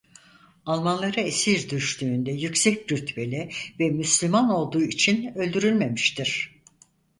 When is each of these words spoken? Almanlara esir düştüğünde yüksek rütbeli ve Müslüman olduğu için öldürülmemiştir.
Almanlara 0.65 1.21
esir 1.21 1.69
düştüğünde 1.69 2.31
yüksek 2.31 2.91
rütbeli 2.91 3.49
ve 3.79 3.89
Müslüman 3.89 4.49
olduğu 4.49 4.81
için 4.81 5.33
öldürülmemiştir. 5.37 6.61